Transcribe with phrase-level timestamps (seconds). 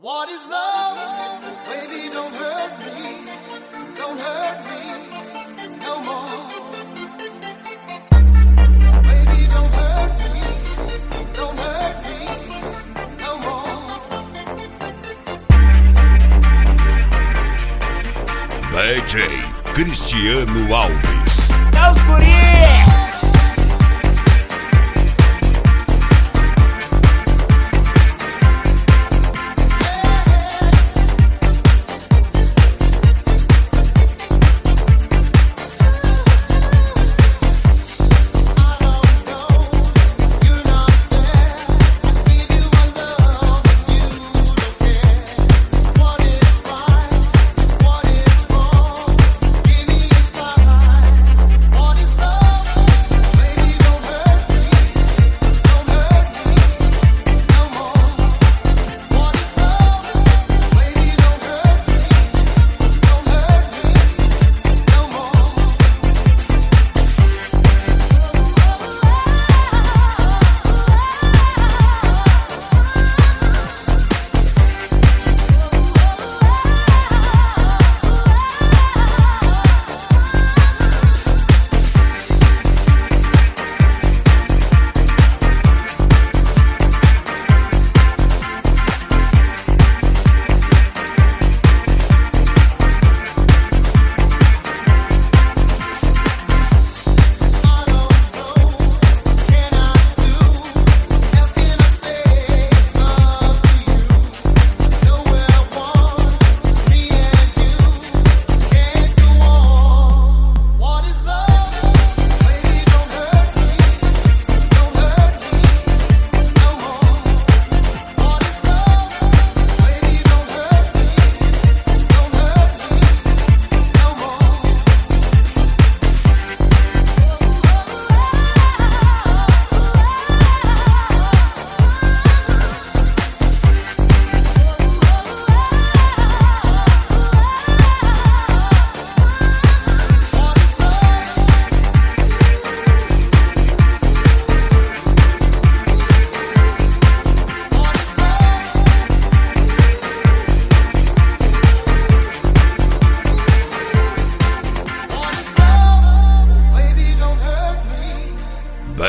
[0.00, 1.42] What is love?
[1.66, 3.26] Baby, don't hurt me.
[3.96, 4.80] Don't hurt me
[5.78, 6.38] no more.
[9.02, 10.38] Baby, don't hurt me.
[11.34, 12.18] Don't hurt me
[13.18, 13.74] no more.
[18.70, 19.42] DJ
[19.74, 21.48] Cristiano Alves.
[21.72, 22.87] Dá os guri!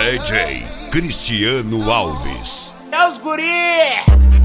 [0.09, 2.73] DJ Cristiano Alves.
[2.91, 4.38] É os guris!